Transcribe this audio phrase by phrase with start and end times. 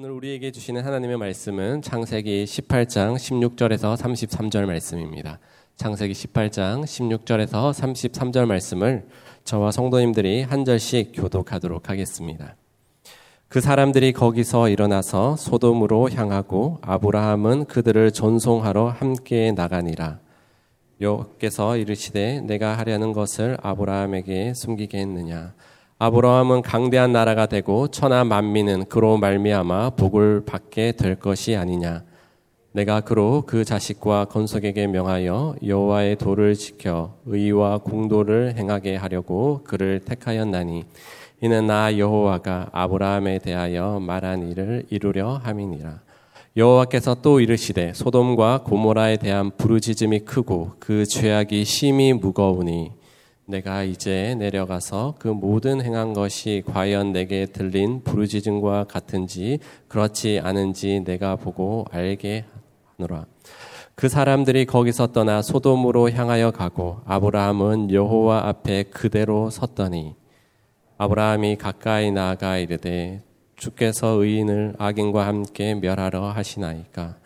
[0.00, 5.40] 오늘 우리에게 주시는 하나님의 말씀은 창세기 18장 16절에서 33절 말씀입니다.
[5.74, 9.08] 창세기 18장 16절에서 33절 말씀을
[9.42, 12.54] 저와 성도님들이 한 절씩 교독하도록 하겠습니다.
[13.48, 20.20] 그 사람들이 거기서 일어나서 소돔으로 향하고 아브라함은 그들을 전송하러 함께 나가니라.
[21.00, 25.54] 여호께서 이르시되 내가 하려는 것을 아브라함에게 숨기게 했느냐
[26.00, 32.04] 아브라함은 강대한 나라가 되고 천하 만민은 그로 말미암아 복을 받게 될 것이 아니냐.
[32.70, 40.84] 내가 그로 그 자식과 건석에게 명하여 여호와의 도를 지켜 의와 공도를 행하게 하려고 그를 택하였나니
[41.40, 45.98] 이는 나 여호와가 아브라함에 대하여 말한 일을 이루려 함이니라.
[46.56, 52.97] 여호와께서 또 이르시되 소돔과 고모라에 대한 부르짖음이 크고 그 죄악이 심히 무거우니
[53.48, 61.36] 내가 이제 내려가서 그 모든 행한 것이 과연 내게 들린 부르짖음과 같은지 그렇지 않은지 내가
[61.36, 62.44] 보고 알게
[62.98, 63.24] 하노라.
[63.94, 70.14] 그 사람들이 거기서 떠나 소돔으로 향하여 가고 아브라함은 여호와 앞에 그대로 섰더니
[70.98, 73.22] 아브라함이 가까이 나아가 이르되
[73.56, 77.16] 주께서 의인을 악인과 함께 멸하러 하시나이까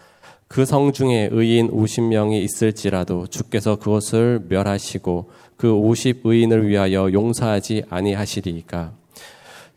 [0.53, 8.93] 그 성 중에 의인 50명이 있을지라도 주께서 그것을 멸하시고 그 50의인을 위하여 용서하지 아니하시리이까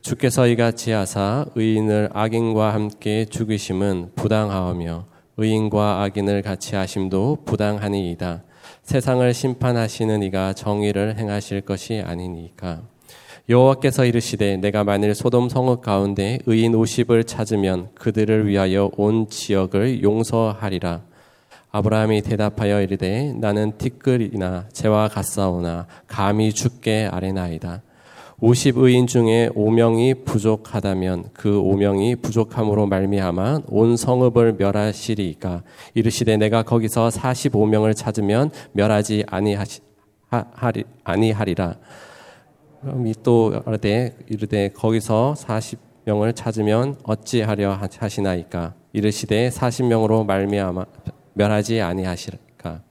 [0.01, 5.05] 주께서 이같이 하사 의인을 악인과 함께 죽이심은 부당하오며
[5.37, 8.43] 의인과 악인을 같이 하심도 부당하니이다.
[8.83, 12.81] 세상을 심판하시는 이가 정의를 행하실 것이 아니니까.
[13.47, 21.01] 여호와께서 이르시되 내가 만일 소돔 성읍 가운데 의인 50을 찾으면 그들을 위하여 온 지역을 용서하리라.
[21.69, 27.83] 아브라함이 대답하여 이르되 나는 티끌이나 재와 같사오나 감히 죽게 아뢰나이다.
[28.39, 35.61] 50 의인 중에 5명이 부족하다면 그 5명이 부족함으로 말미암아 온 성읍을 멸하시리까
[35.93, 39.81] 이르시되 내가 거기서 45명을 찾으면 멸하지 아니하시
[40.29, 41.75] 하리, 아니하리라.
[42.81, 48.73] 그럼 또 이르되 이르되 거기서 40명을 찾으면 어찌하려 하시나이까?
[48.93, 50.85] 이르시되 40명으로 말미암아
[51.33, 52.81] 멸하지 아니하시리까?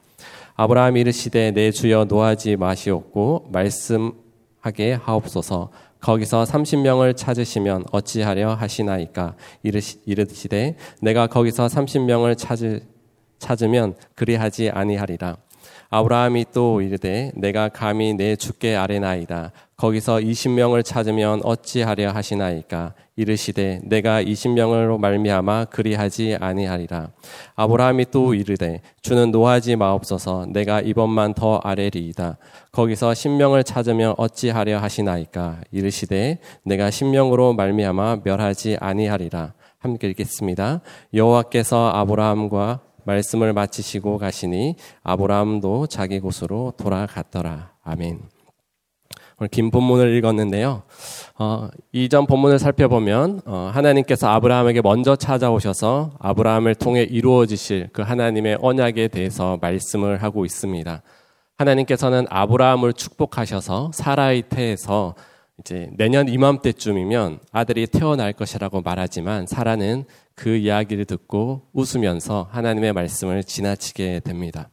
[0.56, 5.70] 아브라함 이르시되 내 주여 노하지 마시옵고 말씀하게 하옵소서.
[6.00, 9.36] 거기서 30명을 찾으시면 어찌하려 하시나이까?
[9.62, 12.82] 이르시되 내가 거기서 30명을 찾으,
[13.38, 15.38] 찾으면 그리하지 아니하리라.
[15.88, 19.52] 아브라함이 또 이르되 내가 감히 내 주께 아뢰나이다.
[19.76, 27.10] 거기서 20명을 찾으면 어찌하려 하시나이까 이르시되 내가 20명으로 말미암아 그리하지 아니하리라.
[27.54, 32.38] 아브라함이 또 이르되 주는 노하지 마옵소서 내가 이번만 더 아뢰리이다.
[32.72, 39.54] 거기서 10명을 찾으면 어찌하려 하시나이까 이르시되 내가 10명으로 말미암아 멸하지 아니하리라.
[39.78, 40.80] 함께 읽겠습니다.
[41.12, 47.72] 여호와께서 아브라함과 말씀을 마치시고 가시니 아브라함도 자기 곳으로 돌아갔더라.
[47.82, 48.33] 아멘.
[49.38, 50.82] 오늘 긴 본문을 읽었는데요.
[51.38, 59.08] 어, 이전 본문을 살펴보면 어, 하나님께서 아브라함에게 먼저 찾아오셔서 아브라함을 통해 이루어지실 그 하나님의 언약에
[59.08, 61.02] 대해서 말씀을 하고 있습니다.
[61.56, 65.14] 하나님께서는 아브라함을 축복하셔서 사라의 태에서
[65.60, 74.20] 이제 내년 이맘때쯤이면 아들이 태어날 것이라고 말하지만 사라는 그 이야기를 듣고 웃으면서 하나님의 말씀을 지나치게
[74.24, 74.68] 됩니다.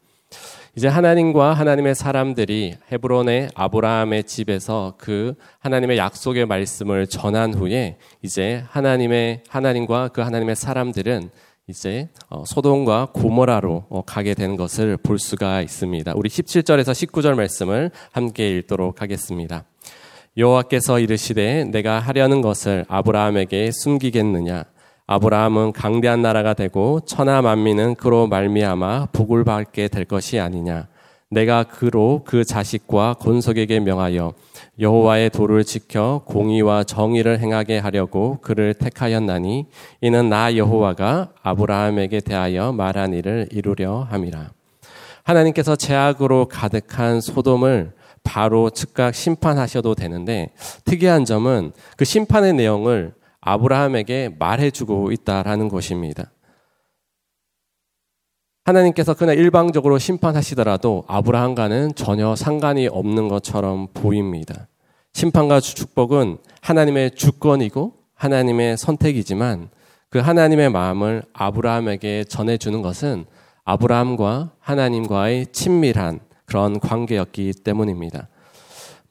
[0.77, 9.43] 이제 하나님과 하나님의 사람들이 헤브론의 아브라함의 집에서 그 하나님의 약속의 말씀을 전한 후에 이제 하나님의
[9.49, 11.29] 하나님과 그 하나님의 사람들은
[11.67, 16.13] 이제 어, 소돔과 고모라로 어, 가게 된 것을 볼 수가 있습니다.
[16.15, 19.65] 우리 17절에서 19절 말씀을 함께 읽도록 하겠습니다.
[20.37, 24.63] 여호와께서 이르시되 내가 하려는 것을 아브라함에게 숨기겠느냐
[25.11, 30.87] 아브라함은 강대한 나라가 되고 천하 만민은 그로 말미암아 복을 받게 될 것이 아니냐.
[31.29, 34.33] 내가 그로 그 자식과 권속에게 명하여
[34.79, 39.65] 여호와의 도를 지켜 공의와 정의를 행하게 하려고 그를 택하였나니
[39.99, 44.51] 이는 나 여호와가 아브라함에게 대하여 말한 일을 이루려 함이라.
[45.23, 47.91] 하나님께서 제약으로 가득한 소돔을
[48.23, 50.51] 바로 즉각 심판하셔도 되는데
[50.85, 56.31] 특이한 점은 그 심판의 내용을 아브라함에게 말해주고 있다라는 것입니다.
[58.63, 64.67] 하나님께서 그냥 일방적으로 심판하시더라도 아브라함과는 전혀 상관이 없는 것처럼 보입니다.
[65.13, 69.69] 심판과 축복은 하나님의 주권이고 하나님의 선택이지만
[70.09, 73.25] 그 하나님의 마음을 아브라함에게 전해주는 것은
[73.63, 78.27] 아브라함과 하나님과의 친밀한 그런 관계였기 때문입니다.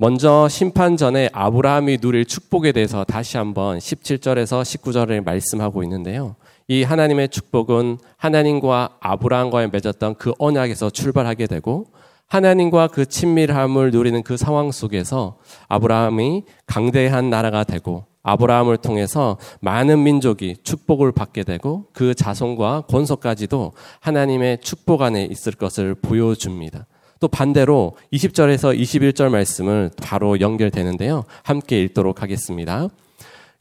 [0.02, 6.36] 먼저 심판 전에 아브라함이 누릴 축복에 대해서 다시 한번 17절에서 19절을 말씀하고 있는데요.
[6.68, 11.88] 이 하나님의 축복은 하나님과 아브라함과의 맺었던 그 언약에서 출발하게 되고
[12.28, 15.36] 하나님과 그 친밀함을 누리는 그 상황 속에서
[15.68, 24.62] 아브라함이 강대한 나라가 되고 아브라함을 통해서 많은 민족이 축복을 받게 되고 그 자손과 권속까지도 하나님의
[24.62, 26.86] 축복 안에 있을 것을 보여줍니다.
[27.20, 31.24] 또 반대로 20절에서 21절 말씀을 바로 연결되는데요.
[31.42, 32.88] 함께 읽도록 하겠습니다.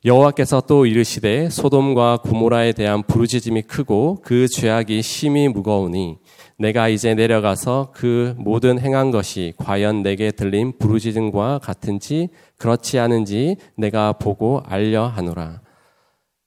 [0.06, 6.20] 여호와께서 또 이르시되 소돔과 구모라에 대한 부르짖음이 크고 그 죄악이 심히 무거우니
[6.58, 14.14] 내가 이제 내려가서 그 모든 행한 것이 과연 내게 들린 부르짖음과 같은지 그렇지 않은지 내가
[14.14, 15.62] 보고 알려 하노라.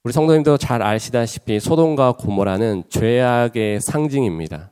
[0.05, 4.72] 우리 성도님도 잘 아시다시피 소돔과 고모라는 죄악의 상징입니다.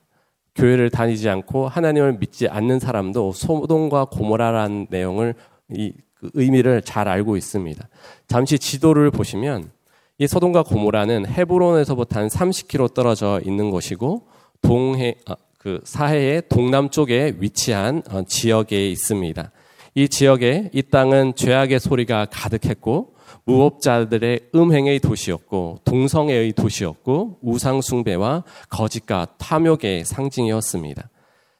[0.54, 5.34] 교회를 다니지 않고 하나님을 믿지 않는 사람도 소돔과 고모라라는 내용을
[5.70, 7.88] 이 그 의미를 잘 알고 있습니다.
[8.28, 9.70] 잠시 지도를 보시면
[10.18, 14.26] 이 소돔과 고모라는 헤브론에서부터 한 30km 떨어져 있는 곳이고
[14.60, 19.50] 동해 아, 그 사해의 동남쪽에 위치한 어, 지역에 있습니다.
[19.94, 23.14] 이 지역에 이 땅은 죄악의 소리가 가득했고
[23.44, 31.08] 무법자들의 음행의 도시였고 동성애의 도시였고 우상 숭배와 거짓과 탐욕의 상징이었습니다.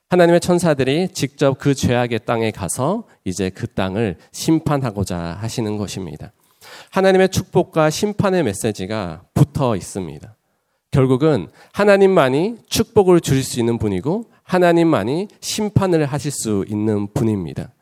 [0.09, 6.33] 하나님의 천사들이 직접 그 죄악의 땅에 가서 이제 그 땅을 심판하고자 하시는 것입니다.
[6.91, 10.37] 하나님의 축복과 심판의 메시지가 붙어 있습니다.
[10.91, 17.73] 결국은 하나님만이 축복을 주실 수 있는 분이고 하나님만이 심판을 하실 수 있는 분입니다.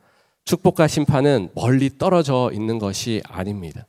[0.49, 3.87] 축복과 심판은 멀리 떨어져 있는 것이 아닙니다.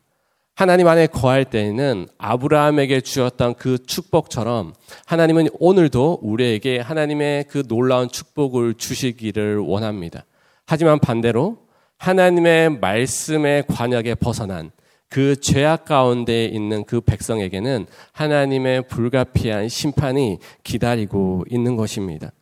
[0.56, 4.74] 하나님 안에 거할 때에는 아브라함에게 주었던 그 축복처럼
[5.06, 10.26] 하나님은 오늘도 우리에게 하나님의 그 놀라운 축복을 주시기를 원합니다.
[10.68, 11.60] 하지만 반대로
[11.98, 14.72] 하나님의 말씀의 관역에 벗어난
[15.08, 22.34] 그 죄악 가운데 있는 그 백성에게는 하나님의 불가피한 심판이 기다리고 있는 것입니다.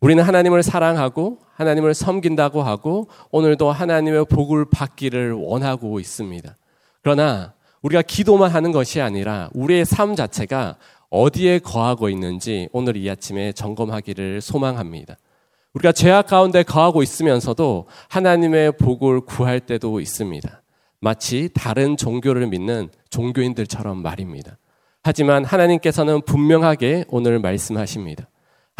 [0.00, 6.56] 우리는 하나님을 사랑하고 하나님을 섬긴다고 하고 오늘도 하나님의 복을 받기를 원하고 있습니다.
[7.02, 7.52] 그러나
[7.82, 10.76] 우리가 기도만 하는 것이 아니라 우리의 삶 자체가
[11.10, 15.16] 어디에 거하고 있는지 오늘 이 아침에 점검하기를 소망합니다.
[15.74, 20.62] 우리가 죄악 가운데 거하고 있으면서도 하나님의 복을 구할 때도 있습니다.
[21.00, 24.56] 마치 다른 종교를 믿는 종교인들처럼 말입니다.
[25.02, 28.29] 하지만 하나님께서는 분명하게 오늘 말씀하십니다.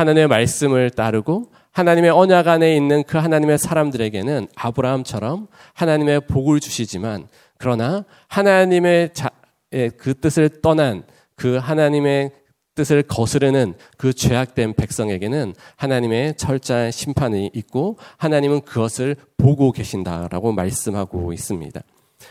[0.00, 8.06] 하나님의 말씀을 따르고 하나님의 언약 안에 있는 그 하나님의 사람들에게는 아브라함처럼 하나님의 복을 주시지만 그러나
[8.28, 9.28] 하나님의 자,
[9.74, 11.02] 예, 그 뜻을 떠난
[11.36, 12.30] 그 하나님의
[12.74, 21.78] 뜻을 거스르는 그 죄악된 백성에게는 하나님의 철저한 심판이 있고 하나님은 그것을 보고 계신다라고 말씀하고 있습니다.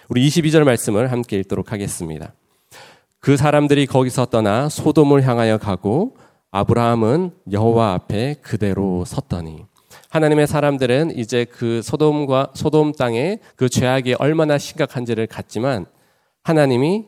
[0.10, 2.34] 우리 22절 말씀을 함께 읽도록 하겠습니다.
[3.20, 6.16] 그 사람들이 거기서 떠나 소돔을 향하여 가고
[6.52, 9.66] 아브라함은 여호와 앞에 그대로 섰더니
[10.10, 15.86] 하나님의 사람들은 이제 그 소돔과 소돔 땅에 그 죄악이 얼마나 심각한지를 갔지만
[16.44, 17.06] 하나님이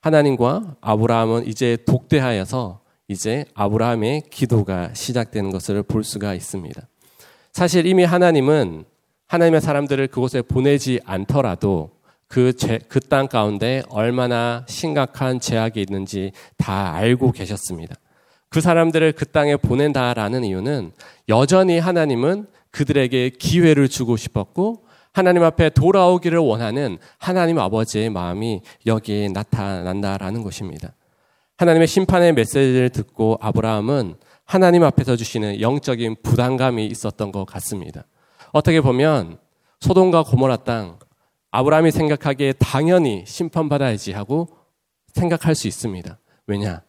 [0.00, 6.80] 하나님과 아브라함은 이제 독대하여서 이제 아브라함의 기도가 시작되는 것을 볼 수가 있습니다.
[7.52, 8.84] 사실 이미 하나님은
[9.26, 11.96] 하나님의 사람들을 그곳에 보내지 않더라도
[12.28, 17.96] 그그땅 가운데 얼마나 심각한 죄악이 있는지 다 알고 계셨습니다.
[18.48, 20.92] 그 사람들을 그 땅에 보낸다라는 이유는
[21.28, 30.42] 여전히 하나님은 그들에게 기회를 주고 싶었고 하나님 앞에 돌아오기를 원하는 하나님 아버지의 마음이 여기에 나타난다라는
[30.42, 30.92] 것입니다.
[31.56, 38.04] 하나님의 심판의 메시지를 듣고 아브라함은 하나님 앞에서 주시는 영적인 부담감이 있었던 것 같습니다.
[38.52, 39.38] 어떻게 보면
[39.80, 40.98] 소돔과 고모라 땅
[41.50, 44.48] 아브라함이 생각하기에 당연히 심판받아야지 하고
[45.14, 46.18] 생각할 수 있습니다.
[46.46, 46.82] 왜냐?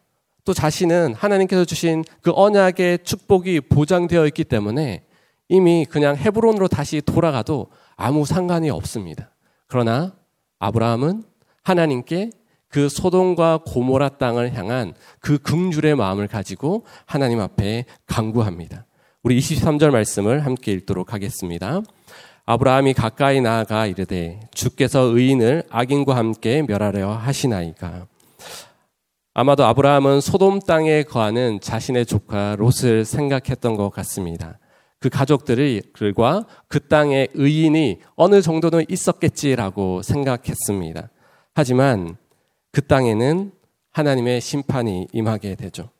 [0.48, 5.02] 또 자신은 하나님께서 주신 그 언약의 축복이 보장되어 있기 때문에
[5.50, 9.30] 이미 그냥 헤브론으로 다시 돌아가도 아무 상관이 없습니다.
[9.66, 10.14] 그러나
[10.58, 11.22] 아브라함은
[11.64, 12.30] 하나님께
[12.68, 18.86] 그 소돔과 고모라 땅을 향한 그 긍휼의 마음을 가지고 하나님 앞에 강구합니다.
[19.22, 21.82] 우리 23절 말씀을 함께 읽도록 하겠습니다.
[22.46, 28.06] 아브라함이 가까이 나아가 이르되 주께서 의인을 악인과 함께 멸하려 하시나이까
[29.40, 34.58] 아마도 아브라함은 소돔 땅에 거하는 자신의 조카 롯을 생각했던 것 같습니다.
[34.98, 41.10] 그 가족들과 그 땅의 의인이 어느 정도는 있었겠지라고 생각했습니다.
[41.54, 42.16] 하지만
[42.72, 43.52] 그 땅에는
[43.92, 45.90] 하나님의 심판이 임하게 되죠.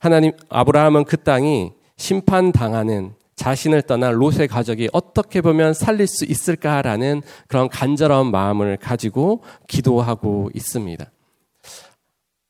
[0.00, 7.68] 하나님, 아브라함은 그 땅이 심판당하는 자신을 떠난 롯의 가족이 어떻게 보면 살릴 수 있을까라는 그런
[7.68, 11.06] 간절한 마음을 가지고 기도하고 있습니다.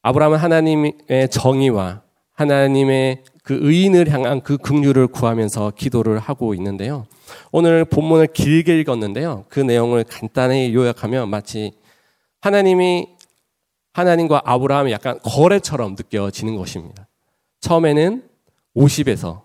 [0.02, 2.02] 아브라함은 하나님의 정의와
[2.34, 7.06] 하나님의 그 의인을 향한 그 긍휼을 구하면서 기도를 하고 있는데요.
[7.50, 9.46] 오늘 본문을 길게 읽었는데요.
[9.48, 11.72] 그 내용을 간단히 요약하면 마치
[12.40, 13.08] 하나님이
[13.92, 17.08] 하나님과 아브라함이 약간 거래처럼 느껴지는 것입니다.
[17.60, 18.24] 처음에는
[18.76, 19.42] 50에서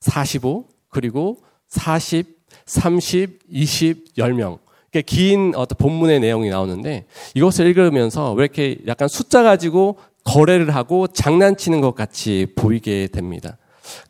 [0.00, 2.26] 45 그리고 40,
[2.66, 4.58] 30, 20, 10명
[5.00, 11.80] 긴 어떤 본문의 내용이 나오는데 이것을 읽으면서 왜 이렇게 약간 숫자 가지고 거래를 하고 장난치는
[11.80, 13.56] 것 같이 보이게 됩니다.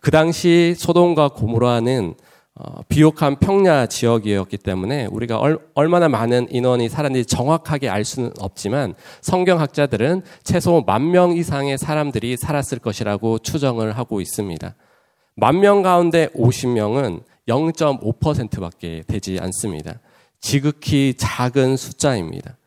[0.00, 2.14] 그 당시 소돔과 고모라는
[2.54, 8.94] 어, 비옥한 평야 지역이었기 때문에 우리가 얼, 얼마나 많은 인원이 살았는지 정확하게 알 수는 없지만
[9.22, 14.74] 성경학자들은 최소 만 명 이상의 사람들이 살았을 것이라고 추정을 하고 있습니다.
[15.34, 20.00] 만 명 가운데 50명은 0.5%밖에 되지 않습니다.
[20.42, 22.58] 지극히 작은 숫자입니다.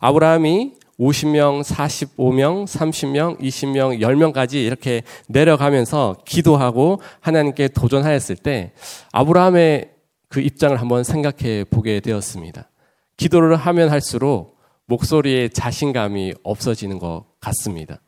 [0.00, 8.72] 아브라함이 50명, 45명, 30명, 20명, 10명까지 이렇게 내려가면서 기도하고 하나님께 도전하였을 때
[9.12, 9.90] 아브라함의
[10.28, 12.68] 그 입장을 한번 생각해 보게 되었습니다.
[13.16, 18.02] 기도를 하면 할수록 목소리에 자신감이 없어지는 것 같습니다.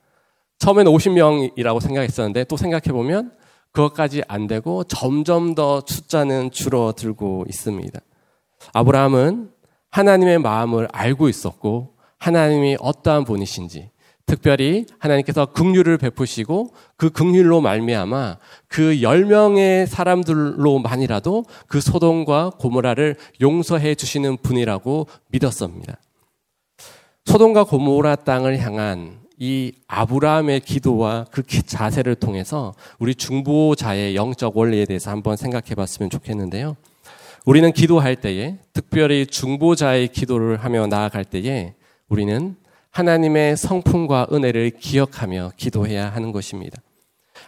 [0.59, 3.33] 처음에는 50명이라고 생각했었는데 또 생각해 보면
[3.73, 8.01] 그것까지 안 되고 점점 더 숫자는 줄어들고 있습니다.
[8.73, 9.51] 아브라함은
[9.91, 13.91] 하나님의 마음을 알고 있었고 하나님이 어떠한 분이신지
[14.27, 18.39] 특별히 하나님께서 긍휼을 베푸시고 그 긍휼로 말미암아
[18.69, 25.99] 그 10명의 사람들로만이라도 그 소돔과 고모라를 용서해 주시는 분이라고 믿었습니다.
[27.27, 35.11] 소돔과 고모라 땅을 향한 이 아브라함의 기도와 그 자세를 통해서 우리 중보자의 영적 원리에 대해서
[35.11, 36.77] 한번 생각해 봤으면 좋겠는데요.
[37.45, 41.75] 우리는 기도할 때에 특별히 중보자의 기도를 하며 나아갈 때에
[42.09, 42.55] 우리는
[42.91, 46.81] 하나님의 성품과 은혜를 기억하며 기도해야 하는 것입니다.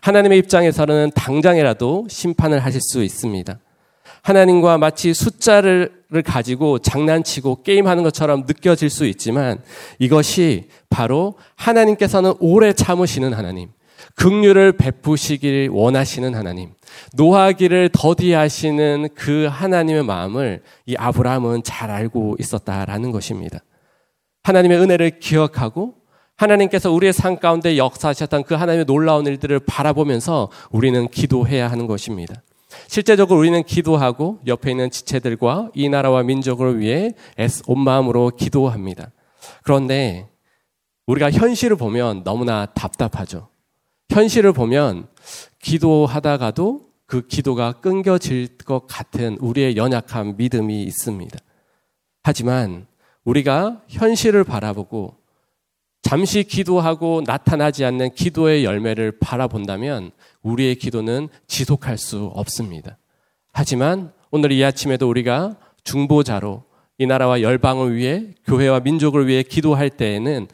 [0.01, 3.59] 하나님의 입장에서는 당장이라도 심판을 하실 수 있습니다.
[4.23, 9.63] 하나님과 마치 숫자를 가지고 장난치고 게임하는 것처럼 느껴질 수 있지만
[9.99, 13.69] 이것이 바로 하나님께서는 오래 참으시는 하나님,
[14.16, 16.75] 긍휼을 베푸시길 원하시는 하나님,
[17.14, 23.59] 노하기를 더디하시는 그 하나님의 마음을 이 아브라함은 잘 알고 있었다라는 것입니다.
[24.44, 25.94] 하나님의 은혜를 기억하고
[26.37, 32.35] 하나님께서 우리의 삶 가운데 역사하셨던 그 하나님의 놀라운 일들을 바라보면서 우리는 기도해야 하는 것입니다.
[32.88, 37.12] 실제적으로 우리는 기도하고 옆에 있는 지체들과 이 나라와 민족을 위해
[37.66, 39.11] 온 마음으로 기도합니다.
[39.62, 40.28] 그런데
[41.06, 43.49] 우리가 현실을 보면 너무나 답답하죠.
[44.14, 45.09] 현실을 보면
[45.61, 51.37] 기도하다가도 그 기도가 끊겨질 것 같은 우리의 연약한 믿음이 있습니다.
[52.23, 52.87] 하지만
[53.25, 55.16] 우리가 현실을 바라보고
[56.02, 62.99] 잠시 기도하고 나타나지 않는 기도의 열매를 바라본다면 우리의 기도는 지속할 수 없습니다.
[63.52, 66.62] 하지만 오늘 이 아침에도 우리가 중보자로
[66.99, 70.47] 이 나라와 열방을 위해 교회와 민족을 위해 기도할 때에는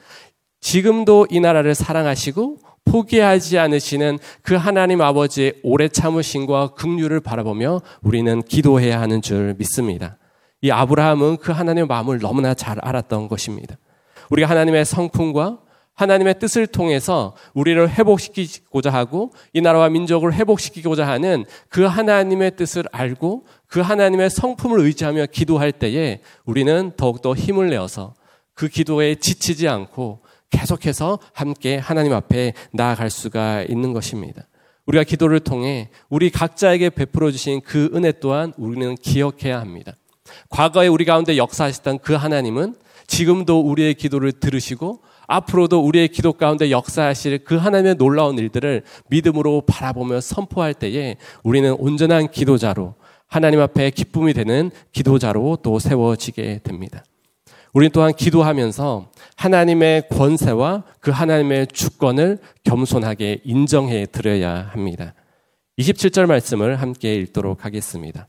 [0.62, 9.00] 지금도 이 나라를 사랑하시고 포기하지 않으시는 그 하나님 아버지의 오래 참으심과 긍휼을 바라보며 우리는 기도해야
[9.00, 10.18] 하는 줄 믿습니다.
[10.62, 13.76] 이 아브라함은 그 하나님의 마음을 너무나 잘 알았던 것입니다.
[14.30, 15.58] 우리가 하나님의 성품과
[15.94, 23.44] 하나님의 뜻을 통해서 우리를 회복시키고자 하고 이 나라와 민족을 회복시키고자 하는 그 하나님의 뜻을 알고
[23.66, 28.14] 그 하나님의 성품을 의지하며 기도할 때에 우리는 더욱더 힘을 내어서
[28.54, 34.46] 그 기도에 지치지 않고 계속해서 함께 하나님 앞에 나아갈 수가 있는 것입니다.
[34.86, 39.92] 우리가 기도를 통해 우리 각자에게 베풀어 주신 그 은혜 또한 우리는 기억해야 합니다.
[40.48, 42.74] 과거에 우리 가운데 역사하셨던 그 하나님은
[43.06, 50.20] 지금도 우리의 기도를 들으시고 앞으로도 우리의 기도 가운데 역사하실 그 하나님의 놀라운 일들을 믿음으로 바라보며
[50.20, 52.94] 선포할 때에 우리는 온전한 기도자로
[53.26, 57.04] 하나님 앞에 기쁨이 되는 기도자로 또 세워지게 됩니다.
[57.72, 65.14] 우리 또한 기도하면서 하나님의 권세와 그 하나님의 주권을 겸손하게 인정해 드려야 합니다.
[65.78, 68.26] 27절 말씀을 함께 읽도록 하겠습니다.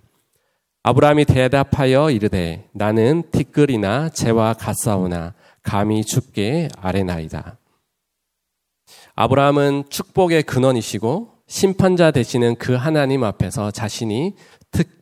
[0.84, 5.34] 아브라함이 대답하여 이르되 나는 티끌이나 재와 같사오나
[5.64, 7.58] 감히 죽게 아뢰나이다.
[9.16, 14.36] 아브라함은 축복의 근원이시고 심판자 되시는 그 하나님 앞에서 자신이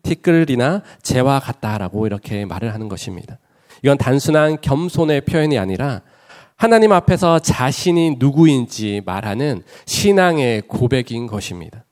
[0.01, 3.37] 티끌이나 재와 같다라고 이렇게 말을 하는 것입니다.
[3.83, 6.01] 이건 단순한 겸손의 표현이 아니라
[6.55, 11.85] 하나님 앞에서 자신이 누구인지 말하는 신앙의 고백인 것입니다.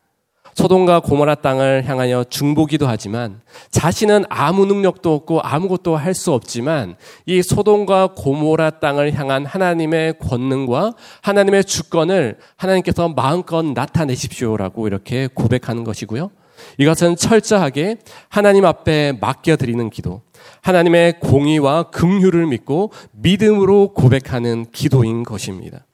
[0.56, 6.96] 소돔과 고모라 땅을 향하여 중보기도 하지만 자신은 아무 능력도 없고 아무것도 할 수 없지만
[7.28, 16.32] 이 소돔과 고모라 땅을 향한 하나님의 권능과 하나님의 주권을 하나님께서 마음껏 나타내십시오라고 이렇게 고백하는 것이고요.
[16.78, 17.98] 이것은 철저하게
[18.30, 20.22] 하나님 앞에 맡겨드리는 기도,
[20.62, 25.86] 하나님의 공의와 긍휼을 믿고 믿음으로 고백하는 기도인 것입니다.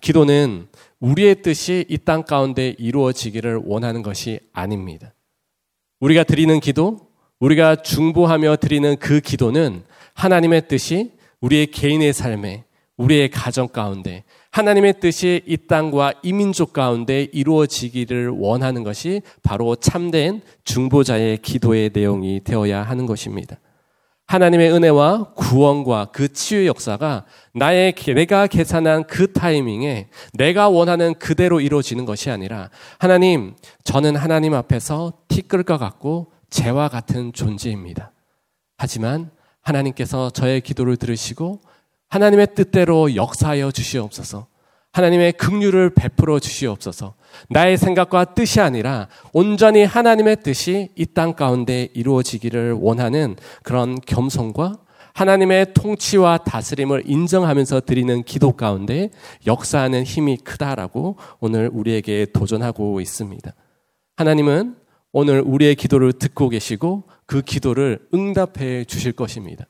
[0.00, 0.68] 기도는
[1.00, 5.14] 우리의 뜻이 이 땅 가운데 이루어지기를 원하는 것이 아닙니다.
[6.00, 7.08] 우리가 드리는 기도,
[7.40, 12.64] 우리가 중보하며 드리는 그 기도는 하나님의 뜻이 우리의 개인의 삶에,
[12.96, 21.38] 우리의 가정 가운데, 하나님의 뜻이 이 땅과 이민족 가운데 이루어지기를 원하는 것이 바로 참된 중보자의
[21.38, 23.58] 기도의 내용이 되어야 하는 것입니다.
[24.26, 32.04] 하나님의 은혜와 구원과 그 치유의 역사가 나의 내가 계산한 그 타이밍에 내가 원하는 그대로 이루어지는
[32.04, 38.12] 것이 아니라 하나님 저는 하나님 앞에서 티끌 것 같고 재와 같은 존재입니다.
[38.78, 41.60] 하지만 하나님께서 저의 기도를 들으시고
[42.14, 44.46] 하나님의 뜻대로 역사하여 주시옵소서.
[44.92, 47.14] 하나님의 긍휼을 베풀어 주시옵소서.
[47.48, 54.78] 나의 생각과 뜻이 아니라 온전히 하나님의 뜻이 이 땅 가운데 이루어지기를 원하는 그런 겸손과
[55.12, 59.10] 하나님의 통치와 다스림을 인정하면서 드리는 기도 가운데
[59.44, 63.52] 역사하는 힘이 크다라고 오늘 우리에게 도전하고 있습니다.
[64.14, 64.76] 하나님은
[65.10, 69.66] 오늘 우리의 기도를 듣고 계시고 그 기도를 응답해 주실 것입니다.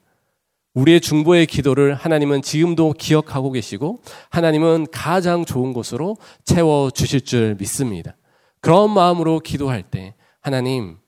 [0.74, 8.16] 우리의 중보의 기도를 하나님은 지금도 기억하고 계시고 하나님은 가장 좋은 곳으로 채워 주실 줄 믿습니다.
[8.60, 10.98] 그런 마음으로 기도할 때 하나님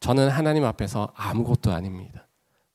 [0.00, 2.26] 저는 하나님 앞에서 아무것도 아닙니다.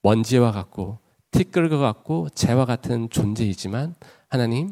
[0.04, 1.00] 먼지와 같고
[1.32, 3.96] 티끌과 같고 재와 같은 존재이지만
[4.30, 4.72] 하나님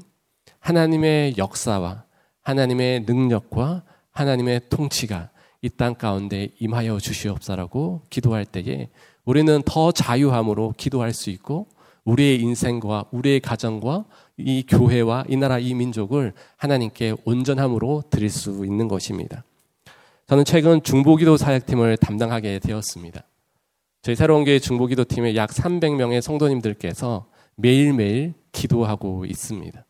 [0.60, 2.06] 하나님의 역사와
[2.42, 5.30] 하나님의 능력과 하나님의 통치가
[5.62, 8.90] 이 땅 가운데 임하여 주시옵소라고 기도할 때에
[9.28, 11.68] 우리는 더 자유함으로 기도할 수 있고
[12.06, 14.06] 우리의 인생과 우리의 가정과
[14.38, 19.44] 이 교회와 이 나라 이 민족을 하나님께 온전함으로 드릴 수 있는 것입니다.
[20.28, 23.22] 저는 최근 중보기도 사역팀을 담당하게 되었습니다.
[24.02, 29.86] 저희 새로운 교회 중보기도 팀의 약 300명의 성도님들께서 매일매일 기도하고 있습니다.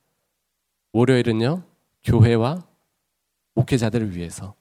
[0.94, 1.62] 월요일은요,
[2.04, 2.66] 교회와
[3.54, 4.56] 목회자들을 위해서,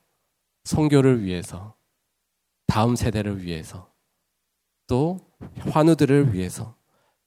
[0.65, 1.75] 성교를 위해서,
[2.67, 3.96] 다음 세대를 위해서,
[4.87, 5.21] 또
[5.71, 6.75] 환우들을 위해서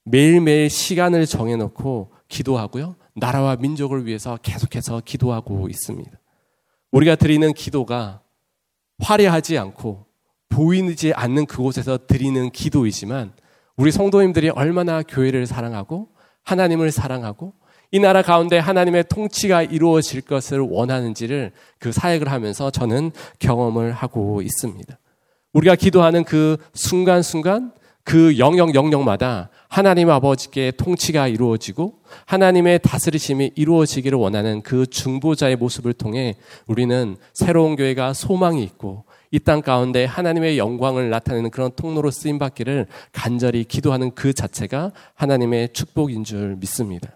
[0.06, 2.96] 매일매일 시간을 정해놓고 기도하고요.
[3.16, 6.12] 나라와 민족을 위해서 계속해서 기도하고 있습니다.
[6.92, 8.22] 우리가 드리는 기도가
[9.00, 10.06] 화려하지 않고
[10.50, 13.34] 보이지 않는 그곳에서 드리는 기도이지만
[13.78, 16.10] 우리 성도님들이 얼마나 교회를 사랑하고
[16.44, 17.54] 하나님을 사랑하고
[17.92, 24.99] 이 나라 가운데 하나님의 통치가 이루어질 것을 원하는지를 그 사역을 하면서 저는 경험을 하고 있습니다.
[25.54, 27.72] 우리가 기도하는 그 순간순간
[28.04, 36.36] 그 영역 영역마다 하나님 아버지께 통치가 이루어지고 하나님의 다스리심이 이루어지기를 원하는 그 중보자의 모습을 통해
[36.66, 42.88] 우리는 새로운 교회가 소망이 있고 이 땅 가운데 하나님의 영광을 나타내는 그런 통로로 쓰임 받기를
[43.12, 47.12] 간절히 기도하는 그 자체가 하나님의 축복인 줄 믿습니다.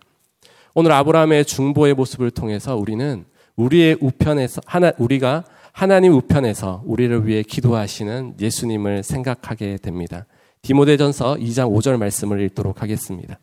[0.76, 5.44] 오늘 아브라함의 중보의 모습을 통해서 우리는 우리의 우편에서 하나 우리가
[5.74, 10.28] 하나님 우편에서 우리를 위해 기도하시는 예수님을 생각하게 됩니다.
[10.62, 13.40] 디모데전서 2장 5절 말씀을 읽도록 하겠습니다.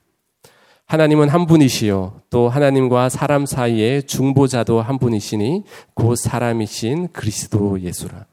[0.86, 5.64] 하나님은 한 분이시요 또 하나님과 사람 사이의 중보자도 한 분이시니
[5.94, 8.26] 곧 사람이신 그리스도 예수라.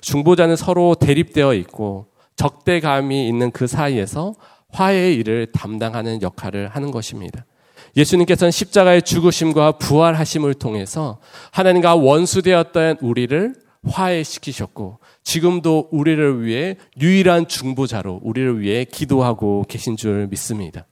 [0.00, 4.34] 중보자는 서로 대립되어 있고 적대감이 있는 그 사이에서
[4.70, 7.44] 화해의 일을 담당하는 역할을 하는 것입니다.
[7.96, 11.18] 예수님께서는 십자가의 죽으심과 부활하심을 통해서
[11.52, 13.54] 하나님과 원수되었던 우리를
[13.88, 20.86] 화해시키셨고 지금도 우리를 위해 유일한 중보자로 우리를 위해 기도하고 계신 줄 믿습니다.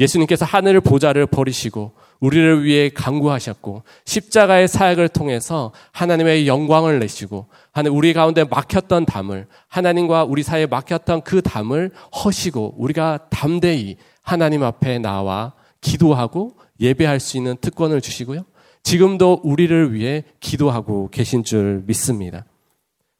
[0.00, 8.12] 예수님께서 하늘 보좌를 버리시고 우리를 위해 강구하셨고 십자가의 사역을 통해서 하나님의 영광을 내시고 하늘 우리
[8.12, 11.90] 가운데 막혔던 담을 하나님과 우리 사이에 막혔던 그 담을
[12.24, 15.52] 허시고 우리가 담대히 하나님 앞에 나와
[15.84, 18.44] 기도하고 예배할 수 있는 특권을 주시고요.
[18.82, 22.44] 지금도 우리를 위해 기도하고 계신 줄 믿습니다.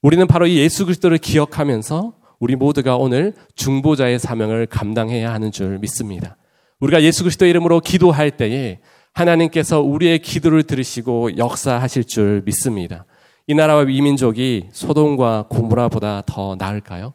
[0.03, 6.37] 우리는 바로 이 예수 그리스도를 기억하면서 우리 모두가 오늘 중보자의 사명을 감당해야 하는 줄 믿습니다.
[6.81, 8.81] 우리가 예수 그리스도 이름으로 기도할 때에
[9.13, 13.07] 하나님께서 우리의 기도를 들으시고 역사하실 줄 믿습니다.
[13.47, 17.15] 이 나라와 이 민족이 소돔과 고무라보다 더 나을까요?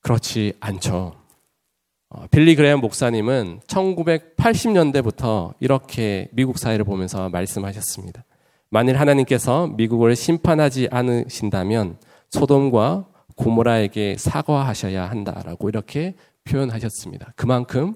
[0.00, 1.21] 그렇지 않죠.
[2.14, 8.24] 어, 빌리 그레엄 목사님은 1980년대부터 이렇게 미국 사회를 보면서 말씀하셨습니다.
[8.68, 11.96] 만일 하나님께서 미국을 심판하지 않으신다면
[12.28, 17.32] 소돔과 고모라에게 사과하셔야 한다라고 이렇게 표현하셨습니다.
[17.34, 17.94] 그만큼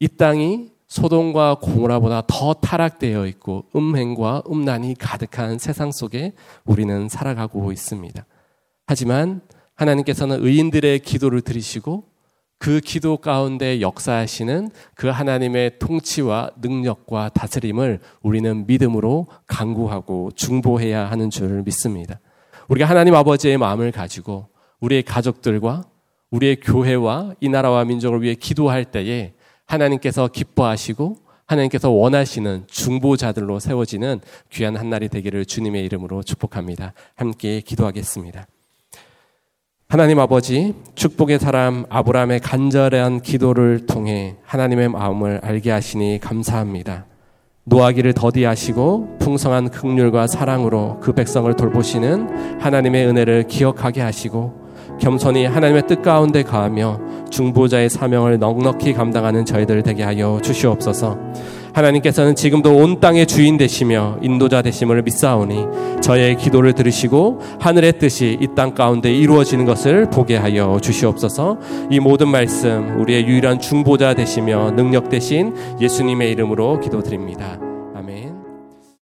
[0.00, 6.32] 이 땅이 소돔과 고모라보다 더 타락되어 있고 음행과 음란이 가득한 세상 속에
[6.64, 8.26] 우리는 살아가고 있습니다.
[8.86, 9.40] 하지만
[9.76, 12.11] 하나님께서는 의인들의 기도를 들으시고
[12.62, 21.64] 그 기도 가운데 역사하시는 그 하나님의 통치와 능력과 다스림을 우리는 믿음으로 강구하고 중보해야 하는 줄
[21.64, 22.20] 믿습니다.
[22.68, 24.46] 우리가 하나님 아버지의 마음을 가지고
[24.78, 25.82] 우리의 가족들과
[26.30, 29.34] 우리의 교회와 이 나라와 민족을 위해 기도할 때에
[29.66, 34.20] 하나님께서 기뻐하시고 하나님께서 원하시는 중보자들로 세워지는
[34.50, 36.94] 귀한 한날이 되기를 주님의 이름으로 축복합니다.
[37.16, 38.46] 함께 기도하겠습니다.
[39.92, 47.04] 하나님 아버지, 축복의 사람 아브라함의 간절한 기도를 통해 하나님의 마음을 알게 하시니 감사합니다.
[47.64, 54.61] 노하기를 더디하시고 풍성한 극률과 사랑으로 그 백성을 돌보시는 하나님의 은혜를 기억하게 하시고
[55.00, 57.00] 겸손히 하나님의 뜻 가운데 가하며
[57.30, 61.18] 중보자의 사명을 넉넉히 감당하는 저희들 되게 하여 주시옵소서.
[61.72, 65.64] 하나님께서는 지금도 온 땅의 주인 되시며 인도자 되심을 믿사오니
[66.02, 71.56] 저의 기도를 들으시고 하늘의 뜻이 이 땅 가운데 이루어지는 것을 보게 하여 주시옵소서.
[71.90, 77.71] 이 모든 말씀 우리의 유일한 중보자 되시며 능력 되신 예수님의 이름으로 기도드립니다.